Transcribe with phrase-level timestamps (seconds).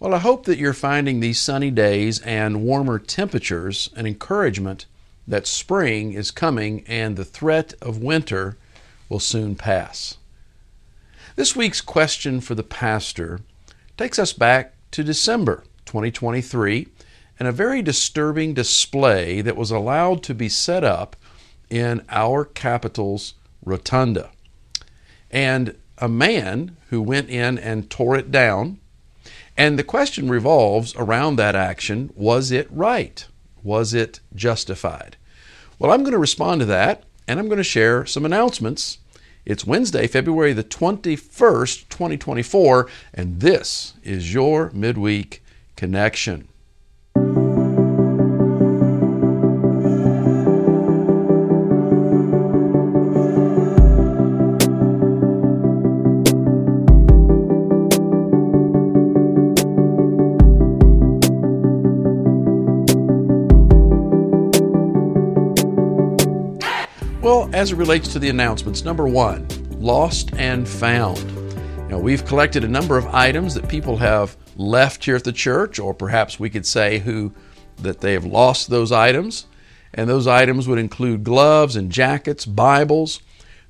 [0.00, 4.86] Well, I hope that you're finding these sunny days and warmer temperatures an encouragement
[5.26, 8.56] that spring is coming and the threat of winter
[9.08, 10.16] will soon pass.
[11.34, 13.40] This week's question for the pastor
[13.96, 16.86] takes us back to December 2023
[17.40, 21.16] and a very disturbing display that was allowed to be set up
[21.70, 23.34] in our capital's
[23.64, 24.30] rotunda.
[25.28, 28.78] And a man who went in and tore it down.
[29.58, 33.26] And the question revolves around that action was it right?
[33.64, 35.16] Was it justified?
[35.80, 38.98] Well, I'm going to respond to that, and I'm going to share some announcements.
[39.44, 45.42] It's Wednesday, February the 21st, 2024, and this is your midweek
[45.74, 46.46] connection.
[67.58, 69.44] As it relates to the announcements, number one,
[69.80, 71.18] lost and found.
[71.90, 75.80] Now, we've collected a number of items that people have left here at the church,
[75.80, 77.32] or perhaps we could say who
[77.78, 79.46] that they have lost those items.
[79.92, 83.20] And those items would include gloves and jackets, Bibles.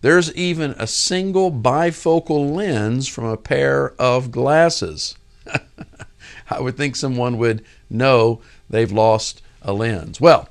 [0.02, 5.16] There's even a single bifocal lens from a pair of glasses.
[6.50, 10.20] I would think someone would know they've lost a lens.
[10.20, 10.46] Well,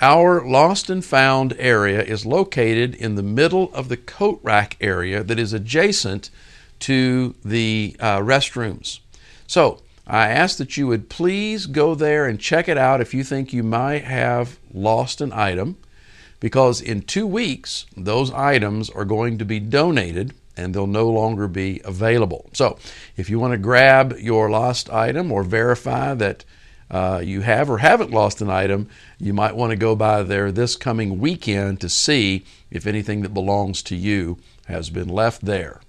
[0.00, 5.22] our lost and found area is located in the middle of the coat rack area
[5.24, 6.30] that is adjacent
[6.80, 9.00] to the uh, restrooms.
[9.46, 13.24] So I ask that you would please go there and check it out if you
[13.24, 15.76] think you might have lost an item,
[16.40, 21.48] because in two weeks, those items are going to be donated and they'll no longer
[21.48, 22.48] be available.
[22.52, 22.78] So
[23.16, 26.44] if you want to grab your lost item or verify that
[26.90, 30.50] uh, you have or haven't lost an item, you might want to go by there
[30.50, 35.80] this coming weekend to see if anything that belongs to you has been left there.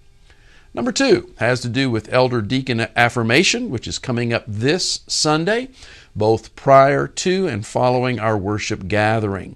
[0.73, 5.69] Number two has to do with elder deacon affirmation, which is coming up this Sunday,
[6.15, 9.55] both prior to and following our worship gathering.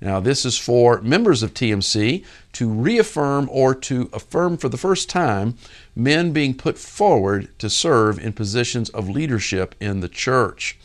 [0.00, 5.10] Now, this is for members of TMC to reaffirm or to affirm for the first
[5.10, 5.56] time
[5.96, 10.78] men being put forward to serve in positions of leadership in the church.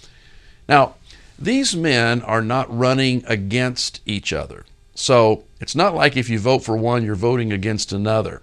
[0.67, 0.95] Now,
[1.37, 4.65] these men are not running against each other.
[4.95, 8.41] So it's not like if you vote for one, you're voting against another.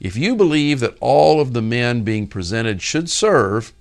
[0.00, 3.72] If you believe that all of the men being presented should serve,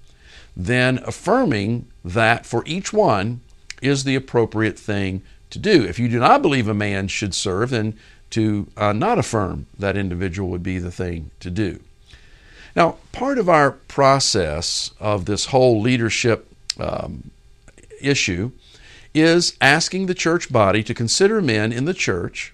[0.56, 3.42] then affirming that for each one
[3.82, 5.84] is the appropriate thing to do.
[5.84, 7.98] If you do not believe a man should serve, then
[8.32, 11.80] to uh, not affirm that individual would be the thing to do.
[12.76, 16.48] Now, part of our process of this whole leadership
[16.80, 17.32] um,
[18.00, 18.52] issue
[19.14, 22.54] is asking the church body to consider men in the church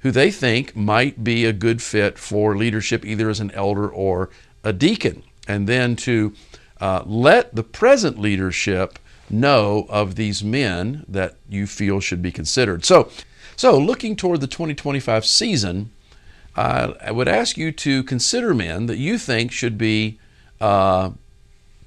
[0.00, 4.30] who they think might be a good fit for leadership, either as an elder or
[4.64, 6.32] a deacon, and then to
[6.80, 8.98] uh, let the present leadership
[9.30, 12.84] know of these men that you feel should be considered.
[12.84, 13.10] So,
[13.56, 15.90] so looking toward the 2025 season,
[16.54, 20.18] uh, I would ask you to consider men that you think should be
[20.60, 21.10] uh,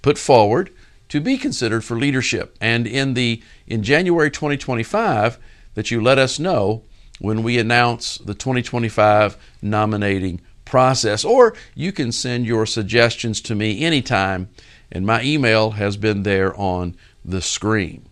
[0.02, 0.72] put forward
[1.10, 2.56] to be considered for leadership.
[2.62, 5.40] And in the in January 2025,
[5.74, 6.84] that you let us know
[7.20, 13.84] when we announce the 2025 nominating process, or you can send your suggestions to me
[13.84, 14.50] anytime,
[14.92, 16.96] and my email has been there on
[17.30, 18.06] the screen.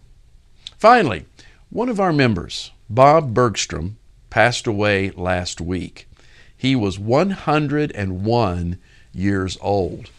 [0.78, 1.26] Finally,
[1.70, 3.98] one of our members, Bob Bergstrom,
[4.30, 6.08] passed away last week.
[6.56, 8.80] He was 101
[9.14, 10.10] years old.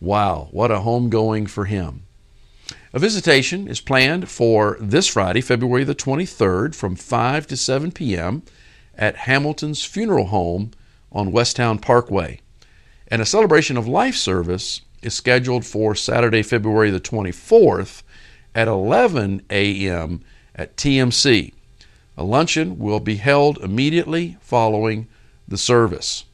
[0.00, 2.02] Wow, what a homegoing for him.
[2.92, 8.42] A visitation is planned for this Friday, February the 23rd, from 5 to 7 p.m.
[8.94, 10.70] at Hamilton's Funeral Home
[11.12, 12.40] on Westown Parkway.
[13.08, 18.02] And a celebration of life service is scheduled for Saturday, February the 24th
[18.56, 20.22] at 11 a.m.
[20.54, 21.52] at TMC.
[22.16, 25.06] A luncheon will be held immediately following
[25.46, 26.24] the service.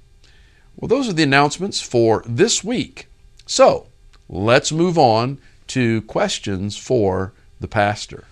[0.76, 3.08] Well, those are the announcements for this week.
[3.44, 3.88] So
[4.28, 8.24] let's move on to questions for the pastor.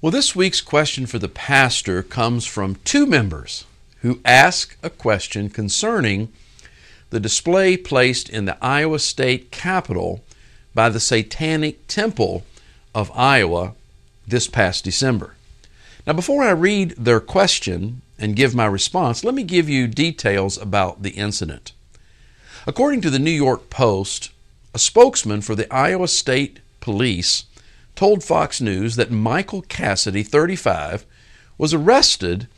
[0.00, 3.64] Well, this week's question for the pastor comes from two members
[4.02, 6.32] who ask a question concerning
[7.10, 10.22] the display placed in the Iowa State Capitol
[10.72, 12.44] by the Satanic Temple
[12.94, 13.74] of Iowa
[14.26, 15.34] this past December.
[16.06, 20.58] Now, before I read their question and give my response, let me give you details
[20.58, 21.72] about the incident.
[22.66, 24.30] According to the New York Post,
[24.74, 27.44] a spokesman for the Iowa State Police
[27.94, 31.04] told Fox News that Michael Cassidy, 35,
[31.58, 32.48] was arrested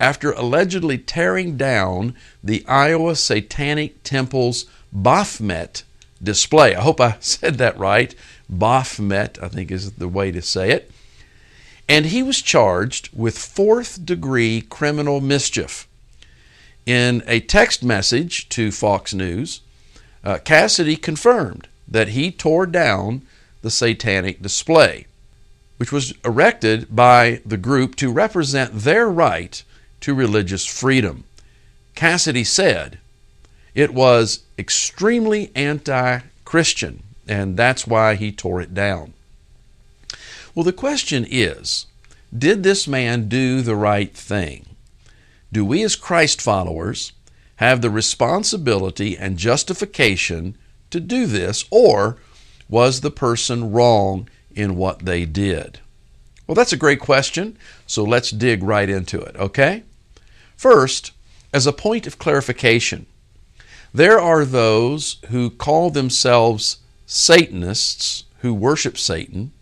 [0.00, 5.82] after allegedly tearing down the Iowa Satanic Temple's Baphomet
[6.22, 6.74] display.
[6.74, 8.14] I hope I said that right.
[8.48, 10.90] Baphomet, I think is the way to say it.
[11.88, 15.86] And he was charged with fourth degree criminal mischief.
[16.86, 19.60] In a text message to Fox News,
[20.22, 23.22] uh, Cassidy confirmed that he tore down
[23.62, 25.06] the satanic display,
[25.78, 29.62] which was erected by the group to represent their right
[30.00, 31.24] to religious freedom.
[31.94, 32.98] Cassidy said
[33.74, 39.14] it was extremely anti Christian, and that's why he tore it down.
[40.54, 41.86] Well, the question is
[42.36, 44.66] did this man do the right thing?
[45.52, 47.12] Do we, as Christ followers,
[47.56, 50.56] have the responsibility and justification
[50.90, 52.18] to do this, or
[52.68, 55.78] was the person wrong in what they did?
[56.46, 57.56] Well, that's a great question,
[57.86, 59.84] so let's dig right into it, okay?
[60.56, 61.12] First,
[61.52, 63.06] as a point of clarification,
[63.92, 69.52] there are those who call themselves Satanists who worship Satan,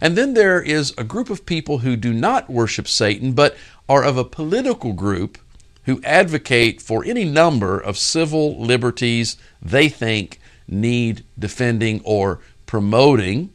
[0.00, 3.56] and then there is a group of people who do not worship Satan but
[3.88, 5.38] are of a political group
[5.84, 10.38] who advocate for any number of civil liberties they think
[10.68, 13.50] need defending or promoting.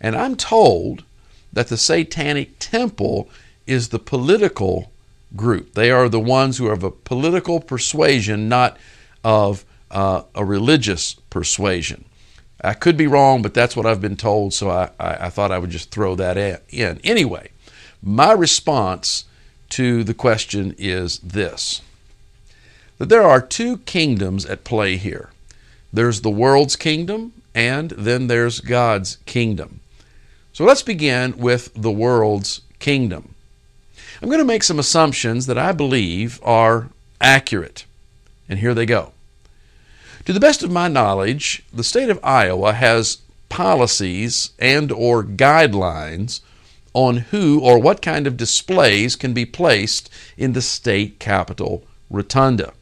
[0.00, 1.04] And I'm told
[1.52, 3.28] that the Satanic Temple
[3.66, 4.90] is the political
[5.34, 5.74] group.
[5.74, 8.76] They are the ones who are of a political persuasion, not
[9.22, 12.04] of uh, a religious persuasion.
[12.62, 15.52] I could be wrong, but that's what I've been told, so I, I, I thought
[15.52, 17.00] I would just throw that in.
[17.04, 17.50] Anyway,
[18.02, 19.24] my response
[19.70, 21.82] to the question is this
[22.98, 25.30] that there are two kingdoms at play here
[25.92, 29.80] there's the world's kingdom, and then there's God's kingdom.
[30.52, 33.34] So let's begin with the world's kingdom.
[34.20, 36.88] I'm going to make some assumptions that I believe are
[37.20, 37.86] accurate.
[38.48, 39.12] And here they go.
[40.26, 43.18] To the best of my knowledge, the state of Iowa has
[43.48, 46.40] policies and or guidelines
[46.92, 52.72] on who or what kind of displays can be placed in the state capitol rotunda.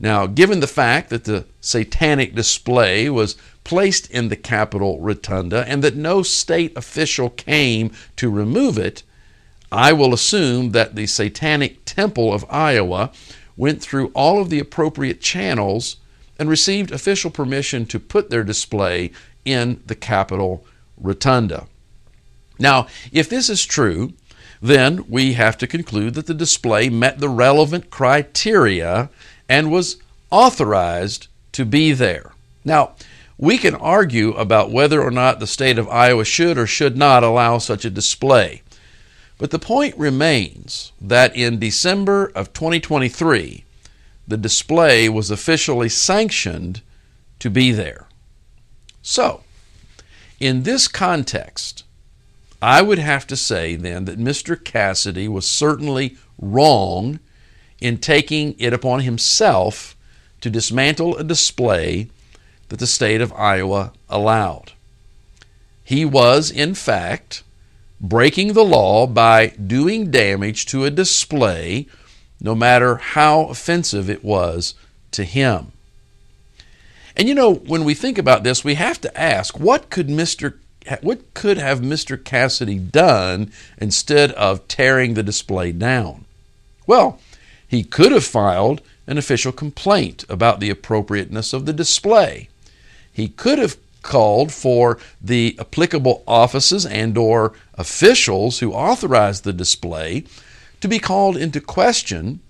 [0.00, 5.84] Now, given the fact that the satanic display was placed in the Capitol rotunda and
[5.84, 9.02] that no state official came to remove it,
[9.70, 13.10] I will assume that the Satanic Temple of Iowa
[13.58, 15.96] went through all of the appropriate channels
[16.38, 19.10] and received official permission to put their display
[19.44, 20.64] in the Capitol
[20.96, 21.66] Rotunda.
[22.58, 24.12] Now, if this is true,
[24.60, 29.10] then we have to conclude that the display met the relevant criteria
[29.48, 29.98] and was
[30.30, 32.32] authorized to be there.
[32.64, 32.94] Now,
[33.38, 37.22] we can argue about whether or not the state of Iowa should or should not
[37.22, 38.62] allow such a display.
[39.38, 43.65] But the point remains that in December of 2023,
[44.26, 46.82] the display was officially sanctioned
[47.38, 48.06] to be there.
[49.02, 49.42] So,
[50.40, 51.84] in this context,
[52.60, 54.62] I would have to say then that Mr.
[54.62, 57.20] Cassidy was certainly wrong
[57.80, 59.96] in taking it upon himself
[60.40, 62.08] to dismantle a display
[62.68, 64.72] that the state of Iowa allowed.
[65.84, 67.42] He was, in fact,
[68.00, 71.86] breaking the law by doing damage to a display,
[72.40, 74.74] no matter how offensive it was
[75.12, 75.72] to him.
[77.16, 80.54] And you know, when we think about this, we have to ask what could Mr.
[81.00, 82.22] What could have Mr.
[82.22, 86.26] Cassidy done instead of tearing the display down?
[86.86, 87.20] Well,
[87.66, 92.48] he could have filed an official complaint about the appropriateness of the display.
[93.12, 100.24] He could have called for the applicable offices and or officials who authorized the display
[100.80, 102.40] to be called into question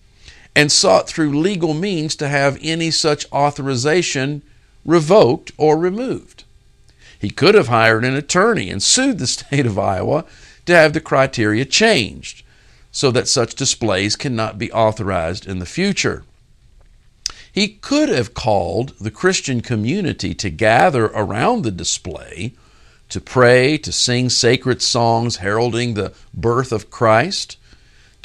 [0.55, 4.43] and sought through legal means to have any such authorization
[4.85, 6.45] revoked or removed.
[7.19, 10.25] He could have hired an attorney and sued the state of Iowa
[10.67, 12.43] to have the criteria changed
[12.91, 16.25] so that such displays cannot be authorized in the future.
[17.53, 22.55] He could have called the Christian community to gather around the display
[23.09, 27.57] to pray, to sing sacred songs heralding the birth of Christ,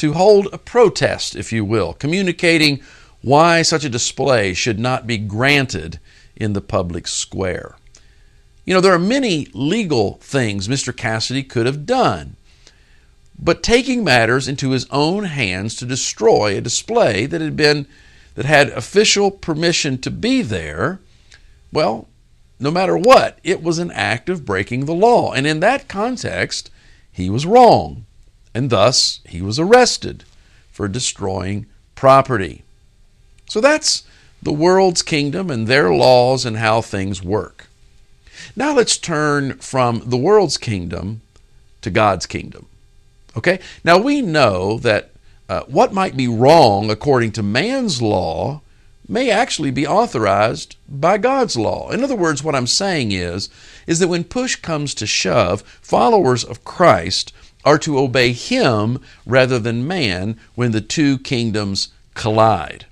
[0.01, 2.81] to hold a protest, if you will, communicating
[3.21, 5.99] why such a display should not be granted
[6.35, 7.75] in the public square.
[8.65, 10.95] You know, there are many legal things Mr.
[10.95, 12.35] Cassidy could have done,
[13.37, 17.85] but taking matters into his own hands to destroy a display that had been
[18.33, 20.99] that had official permission to be there,
[21.71, 22.07] well,
[22.59, 25.31] no matter what, it was an act of breaking the law.
[25.31, 26.71] And in that context,
[27.11, 28.07] he was wrong.
[28.53, 30.23] And thus, he was arrested
[30.71, 32.63] for destroying property.
[33.47, 34.03] So that's
[34.41, 37.67] the world's kingdom and their laws and how things work.
[38.55, 41.21] Now let's turn from the world's kingdom
[41.81, 42.67] to God's kingdom.
[43.37, 43.59] Okay?
[43.83, 45.11] Now we know that
[45.47, 48.61] uh, what might be wrong according to man's law
[49.07, 51.89] may actually be authorized by God's law.
[51.91, 53.49] In other words, what I'm saying is
[53.85, 59.59] is that when push comes to shove, followers of Christ are to obey him rather
[59.59, 62.85] than man when the two kingdoms collide.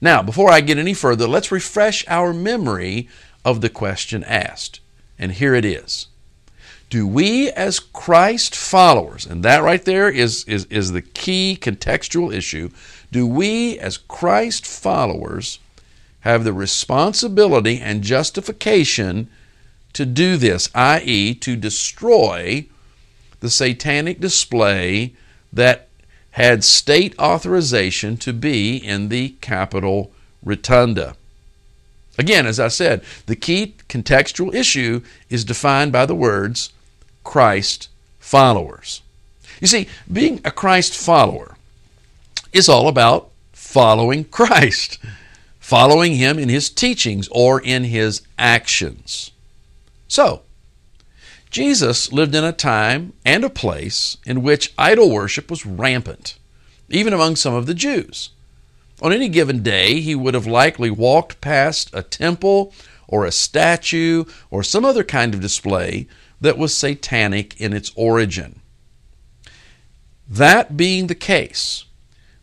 [0.00, 3.08] Now, before I get any further, let's refresh our memory
[3.44, 4.80] of the question asked.
[5.18, 6.06] And here it is.
[6.90, 12.32] Do we, as Christ followers, and that right there is, is, is the key contextual
[12.32, 12.70] issue,
[13.12, 15.58] do we, as Christ followers,
[16.20, 19.28] have the responsibility and justification
[19.92, 22.66] to do this, i.e., to destroy
[23.40, 25.14] the satanic display
[25.52, 25.88] that
[26.32, 31.16] had state authorization to be in the Capitol Rotunda?
[32.18, 36.72] Again, as I said, the key contextual issue is defined by the words
[37.22, 39.02] Christ followers.
[39.60, 41.56] You see, being a Christ follower
[42.52, 44.98] is all about following Christ,
[45.60, 49.30] following Him in His teachings or in His actions.
[50.08, 50.42] So,
[51.50, 56.38] Jesus lived in a time and a place in which idol worship was rampant,
[56.88, 58.30] even among some of the Jews.
[59.00, 62.72] On any given day, he would have likely walked past a temple
[63.06, 66.06] or a statue or some other kind of display
[66.40, 68.60] that was satanic in its origin.
[70.28, 71.84] That being the case,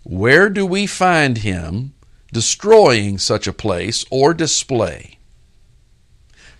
[0.03, 1.93] where do we find him
[2.33, 5.19] destroying such a place or display?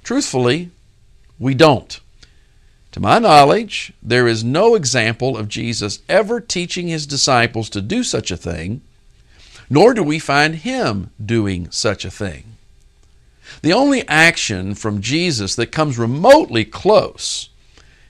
[0.03, 0.69] Truthfully,
[1.39, 1.99] we don't.
[2.95, 8.05] To my knowledge, there is no example of Jesus ever teaching his disciples to do
[8.05, 8.79] such a thing
[9.69, 12.45] nor do we find him doing such a thing.
[13.61, 17.49] The only action from Jesus that comes remotely close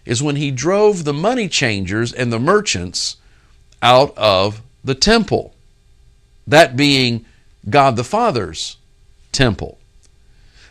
[0.05, 3.17] is when he drove the money changers and the merchants
[3.81, 5.55] out of the temple,
[6.45, 7.25] that being
[7.67, 8.77] God the Father's
[9.31, 9.79] temple.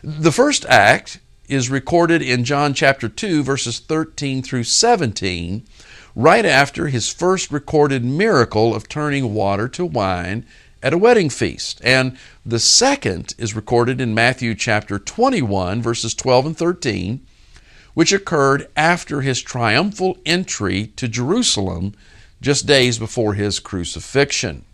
[0.01, 5.65] The first act is recorded in John chapter 2, verses 13 through 17,
[6.15, 10.45] right after his first recorded miracle of turning water to wine
[10.81, 11.81] at a wedding feast.
[11.83, 17.25] And the second is recorded in Matthew chapter 21, verses 12 and 13,
[17.93, 21.95] which occurred after his triumphal entry to Jerusalem
[22.41, 24.65] just days before his crucifixion.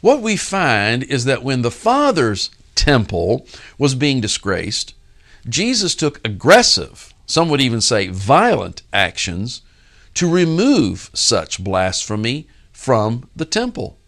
[0.00, 3.46] What we find is that when the Father's temple
[3.78, 4.94] was being disgraced,
[5.48, 9.62] Jesus took aggressive, some would even say violent actions
[10.14, 13.98] to remove such blasphemy from the temple.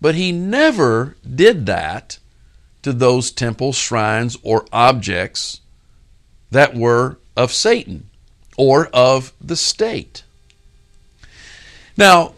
[0.00, 2.18] But he never did that
[2.82, 5.60] to those temple shrines, or objects
[6.50, 8.08] that were of Satan
[8.56, 10.24] or of the state.
[11.96, 12.34] Now,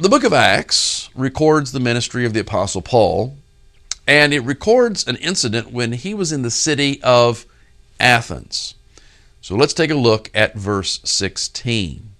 [0.00, 3.36] the book of Acts records the ministry of the Apostle Paul,
[4.06, 7.44] and it records an incident when he was in the city of
[8.02, 8.74] Athens.
[9.40, 12.10] So let's take a look at verse 16.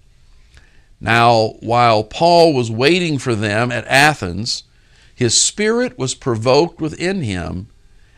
[0.99, 4.63] Now, while Paul was waiting for them at Athens,
[5.13, 7.67] his spirit was provoked within him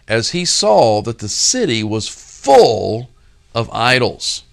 [0.08, 3.10] as he saw that the city was full
[3.54, 4.44] of idols.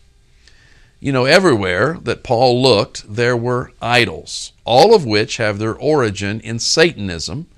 [0.98, 6.40] You know, everywhere that Paul looked, there were idols, all of which have their origin
[6.40, 7.48] in Satanism.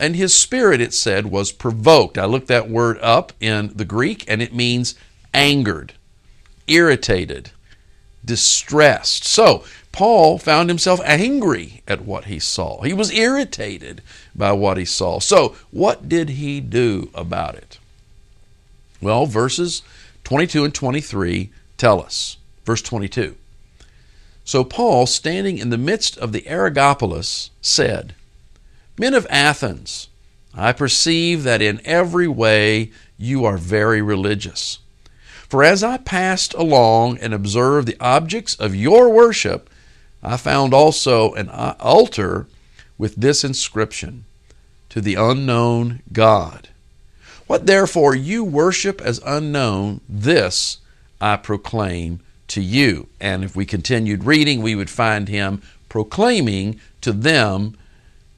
[0.00, 2.16] And his spirit, it said, was provoked.
[2.16, 4.94] I looked that word up in the Greek, and it means
[5.34, 5.92] angered,
[6.66, 7.50] irritated,
[8.24, 9.24] distressed.
[9.24, 12.80] So, Paul found himself angry at what he saw.
[12.80, 14.02] He was irritated
[14.34, 15.20] by what he saw.
[15.20, 17.78] So, what did he do about it?
[19.02, 19.82] Well, verses
[20.24, 22.38] 22 and 23 tell us.
[22.64, 23.36] Verse 22.
[24.44, 28.14] So Paul, standing in the midst of the Areopagus, said,
[29.00, 30.10] Men of Athens,
[30.54, 34.78] I perceive that in every way you are very religious.
[35.48, 39.70] For as I passed along and observed the objects of your worship,
[40.22, 42.46] I found also an uh, altar
[42.98, 44.26] with this inscription
[44.90, 46.68] To the unknown God.
[47.46, 50.76] What therefore you worship as unknown, this
[51.22, 53.08] I proclaim to you.
[53.18, 57.78] And if we continued reading, we would find him proclaiming to them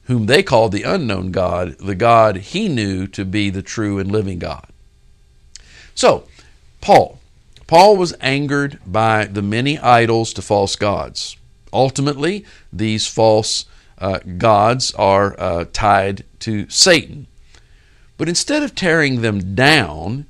[0.05, 4.11] whom they called the unknown God, the God he knew to be the true and
[4.11, 4.67] living God.
[5.95, 6.27] So,
[6.81, 7.19] Paul.
[7.67, 11.37] Paul was angered by the many idols to false gods.
[11.71, 13.65] Ultimately, these false
[13.97, 17.27] uh, gods are uh, tied to Satan.
[18.17, 20.25] But instead of tearing them down,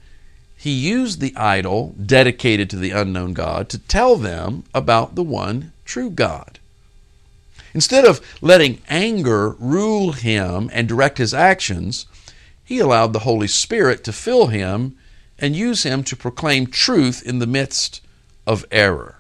[0.55, 5.73] he used the idol dedicated to the unknown God to tell them about the one
[5.83, 6.59] true God.
[7.73, 12.05] Instead of letting anger rule him and direct his actions,
[12.63, 14.95] he allowed the Holy Spirit to fill him
[15.39, 18.01] and use him to proclaim truth in the midst
[18.45, 19.17] of error.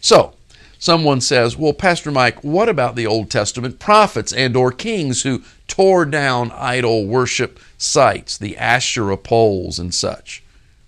[0.00, 0.34] So,
[0.78, 5.42] someone says, "Well, Pastor Mike, what about the Old Testament prophets and or kings who
[5.68, 10.42] tore down idol worship sites, the Asherah poles and such?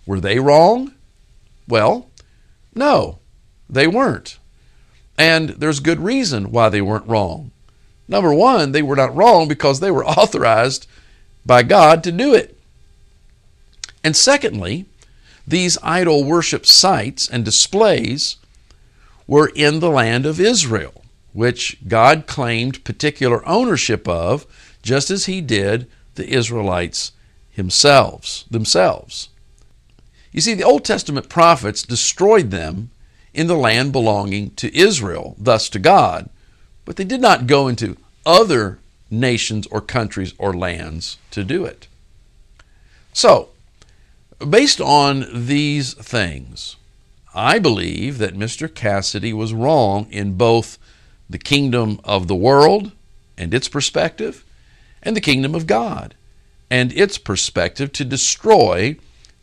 [0.05, 0.93] Were they wrong?"
[1.69, 2.11] Well,
[2.75, 3.21] no,
[3.71, 4.39] they weren't.
[5.19, 7.51] And there's good reason why they weren't wrong.
[8.09, 10.87] Number one, they were not wrong because they were authorized
[11.45, 12.59] by God to do it.
[14.05, 14.87] And secondly,
[15.47, 18.37] these idol worship sites and displays
[19.27, 24.47] were in the land of Israel, which God claimed particular ownership of,
[24.83, 27.13] just as he did the Israelites
[27.57, 28.45] themselves.
[28.51, 29.29] themselves.
[30.33, 32.91] You see, the Old Testament prophets destroyed them
[33.37, 36.29] in the land belonging to Israel, thus to God.
[36.85, 38.79] But they did not go into other
[39.11, 41.87] nations or countries or lands to do it.
[43.13, 43.51] So,
[44.39, 46.77] based on these things,
[47.35, 48.73] I believe that Mr.
[48.73, 50.79] Cassidy was wrong in both
[51.29, 52.93] the kingdom of the world
[53.37, 54.45] and its perspective,
[55.03, 56.15] and the kingdom of God
[56.71, 58.97] and its perspective to destroy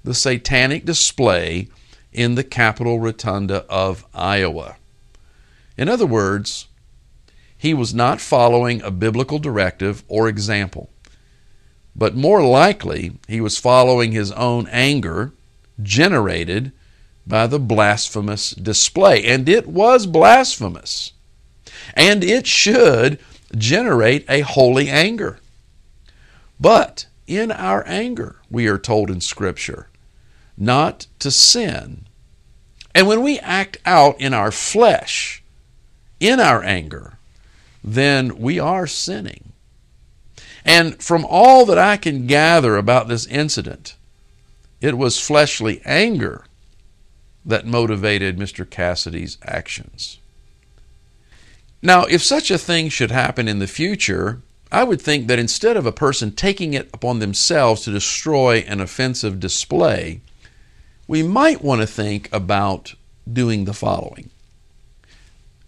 [0.03, 1.69] the satanic display
[2.13, 4.77] in the Capitol Rotunda of Iowa.
[5.77, 6.67] In other words,
[7.57, 10.89] he was not following a biblical directive or example,
[11.95, 15.33] but more likely he was following his own anger
[15.81, 16.71] generated
[17.25, 19.23] by the blasphemous display.
[19.23, 21.13] And it was blasphemous.
[21.93, 23.19] And it should
[23.55, 25.39] generate a holy anger.
[26.59, 29.87] But in our anger, we are told in Scripture,
[30.57, 32.05] not to sin.
[32.95, 35.43] And when we act out in our flesh,
[36.19, 37.17] in our anger,
[37.83, 39.51] then we are sinning.
[40.63, 43.95] And from all that I can gather about this incident,
[44.79, 46.45] it was fleshly anger
[47.45, 48.69] that motivated Mr.
[48.69, 50.19] Cassidy's actions.
[51.81, 55.75] Now, if such a thing should happen in the future, I would think that instead
[55.75, 60.21] of a person taking it upon themselves to destroy an offensive display,
[61.07, 62.95] we might want to think about
[63.31, 64.29] doing the following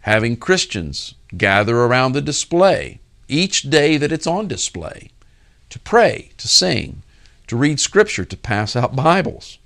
[0.06, 5.10] having Christians gather around the display each day that it's on display
[5.68, 7.02] to pray, to sing,
[7.48, 9.58] to read Scripture, to pass out Bibles.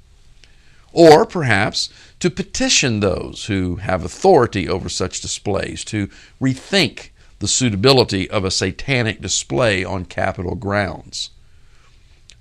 [0.93, 1.89] Or perhaps
[2.21, 6.09] to petition those who have authority over such displays to
[6.41, 11.31] rethink the suitability of a satanic display on Capitol grounds.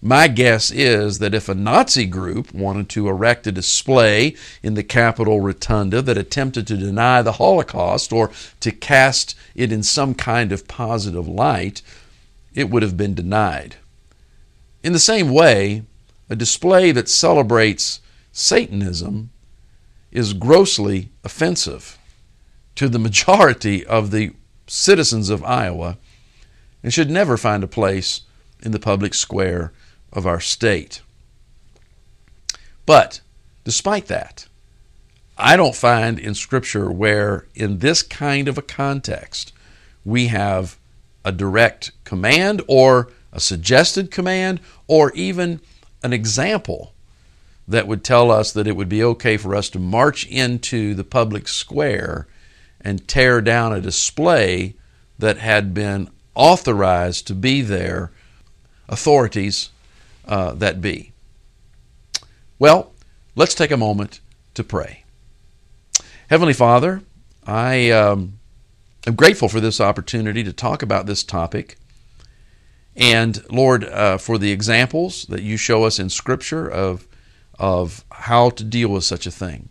[0.01, 4.85] My guess is that if a Nazi group wanted to erect a display in the
[4.85, 8.31] Capitol Rotunda that attempted to deny the Holocaust or
[8.61, 11.83] to cast it in some kind of positive light,
[12.55, 13.77] it would have been denied.
[14.85, 15.83] In the same way,
[16.31, 19.31] a display that celebrates Satanism
[20.13, 21.99] is grossly offensive
[22.77, 24.31] to the majority of the
[24.69, 25.99] citizens of Iowa
[26.85, 28.21] and should never find a place
[28.63, 29.73] in the public square
[30.13, 31.03] of our state.
[32.87, 33.21] But
[33.65, 34.47] despite that,
[35.37, 39.53] I don't find in Scripture where, in this kind of a context,
[40.05, 40.77] we have
[41.25, 45.61] a direct command or a suggested command or even
[46.03, 46.93] an example
[47.69, 51.05] that would tell us that it would be okay for us to march into the
[51.05, 52.27] public square
[52.81, 54.75] and tear down a display
[55.19, 58.11] that had been authorized to be there,
[58.89, 59.71] authorities
[60.29, 61.13] uh, that be?
[62.59, 62.93] Well,
[63.35, 64.21] let's take a moment
[64.55, 65.05] to pray.
[66.29, 67.03] Heavenly Father,
[67.47, 68.39] I um,
[69.07, 71.79] am grateful for this opportunity to talk about this topic.
[72.97, 77.07] And Lord, uh, for the examples that you show us in Scripture of,
[77.59, 79.69] of how to deal with such a thing.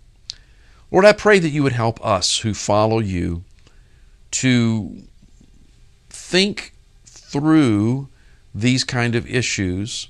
[0.89, 3.43] Lord, I pray that you would help us who follow you
[4.32, 5.04] to
[6.10, 6.74] think
[7.06, 8.08] through
[8.56, 10.08] these kind of issues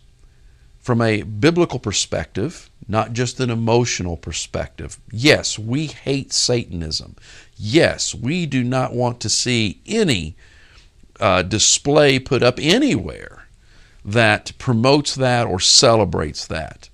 [0.87, 4.97] from a biblical perspective, not just an emotional perspective.
[5.11, 7.17] Yes, we hate Satanism.
[7.57, 10.37] Yes, we do not want to see any
[11.19, 13.47] uh, display put up anywhere
[14.05, 16.87] that promotes that or celebrates that.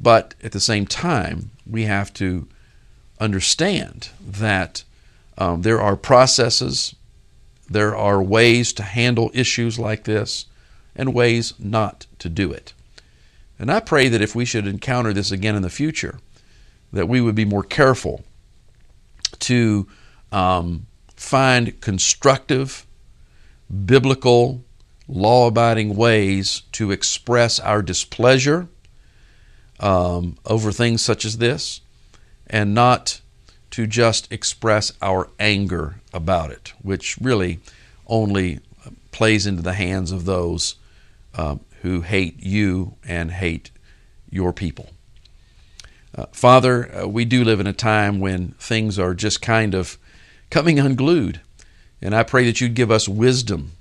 [0.00, 2.48] But at the same time, we have to
[3.20, 4.82] understand that
[5.38, 6.96] um, there are processes,
[7.70, 10.46] there are ways to handle issues like this,
[10.96, 12.72] and ways not to do it.
[13.58, 16.18] And I pray that if we should encounter this again in the future,
[16.92, 18.24] that we would be more careful
[19.40, 19.86] to
[20.30, 22.86] um, find constructive,
[23.84, 24.64] biblical,
[25.08, 28.68] law abiding ways to express our displeasure
[29.80, 31.80] um, over things such as this
[32.46, 33.20] and not
[33.70, 37.58] to just express our anger about it, which really
[38.06, 38.60] only
[39.10, 40.76] plays into the hands of those
[41.34, 43.70] um, who hate you and hate
[44.30, 44.90] your people.
[46.14, 49.98] Uh, Father, uh, we do live in a time when things are just kind of
[50.48, 51.40] coming unglued.
[52.00, 53.72] And I pray that you'd give us wisdom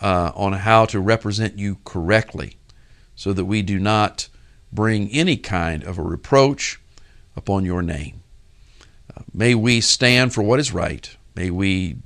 [0.00, 2.56] uh, on how to represent you correctly
[3.14, 4.28] so that we do not
[4.72, 6.80] bring any kind of a reproach
[7.36, 8.22] upon your name.
[9.16, 11.16] Uh, may we stand for what is right.
[11.36, 11.96] May we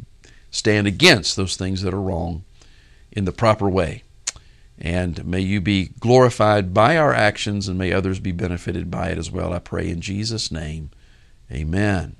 [0.50, 2.44] stand against those things that are wrong
[3.10, 4.02] in the proper way.
[4.80, 9.18] And may you be glorified by our actions and may others be benefited by it
[9.18, 9.52] as well.
[9.52, 10.90] I pray in Jesus' name.
[11.50, 12.16] Amen.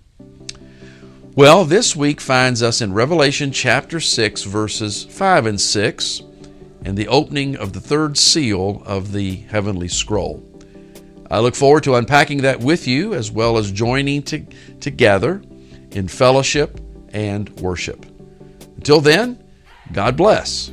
[1.35, 6.23] Well, this week finds us in Revelation chapter 6, verses 5 and 6,
[6.85, 10.43] and the opening of the third seal of the heavenly scroll.
[11.31, 14.45] I look forward to unpacking that with you as well as joining to,
[14.81, 15.43] together
[15.93, 16.81] in fellowship
[17.13, 18.05] and worship.
[18.77, 19.45] Until then,
[19.93, 20.73] God bless